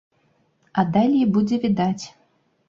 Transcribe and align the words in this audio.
А 0.79 0.85
далей 0.95 1.25
будзе 1.35 1.61
відаць. 1.67 2.05